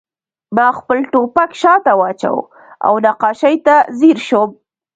ما 0.55 0.67
خپل 0.79 0.97
ټوپک 1.11 1.51
شاته 1.61 1.93
واچاوه 1.99 2.43
او 2.85 2.93
نقاشۍ 3.05 3.55
ته 3.65 3.75
ځیر 3.99 4.17
شوم 4.27 4.49